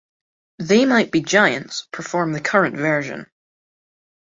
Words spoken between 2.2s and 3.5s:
the current version.